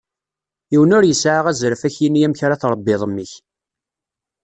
[0.71, 3.33] Yiwen ur yesεa azref ad k-d-yini amek ara tṛebbiḍ mmi-k.